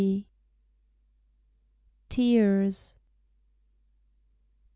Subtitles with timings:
[2.09, 2.95] TEARS.